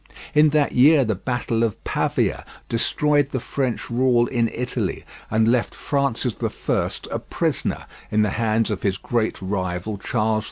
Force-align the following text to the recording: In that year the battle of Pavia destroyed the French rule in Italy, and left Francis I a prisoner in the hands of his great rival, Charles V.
In 0.33 0.49
that 0.49 0.71
year 0.71 1.05
the 1.05 1.13
battle 1.13 1.61
of 1.61 1.77
Pavia 1.83 2.43
destroyed 2.67 3.29
the 3.29 3.39
French 3.39 3.87
rule 3.91 4.25
in 4.25 4.47
Italy, 4.51 5.05
and 5.29 5.47
left 5.47 5.75
Francis 5.75 6.35
I 6.41 6.89
a 7.11 7.19
prisoner 7.19 7.85
in 8.09 8.23
the 8.23 8.29
hands 8.31 8.71
of 8.71 8.81
his 8.81 8.97
great 8.97 9.39
rival, 9.43 9.99
Charles 9.99 10.39
V. 10.39 10.39